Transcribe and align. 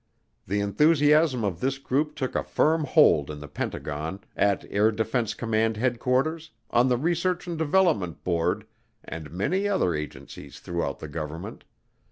The 0.47 0.61
enthusiasm 0.61 1.43
of 1.43 1.59
this 1.59 1.77
group 1.77 2.15
took 2.15 2.33
a 2.33 2.41
firm 2.43 2.85
hold 2.85 3.29
in 3.29 3.39
the 3.39 3.47
Pentagon, 3.47 4.21
at 4.35 4.65
Air 4.71 4.91
Defense 4.91 5.35
Command 5.35 5.77
Headquarters, 5.77 6.49
on 6.71 6.87
the 6.89 6.97
Research 6.97 7.45
and 7.45 7.55
Development 7.55 8.23
Board, 8.23 8.65
and 9.03 9.29
many 9.29 9.67
other 9.67 9.93
agencies 9.93 10.59
throughout 10.59 10.97
the 10.97 11.07
government. 11.07 11.65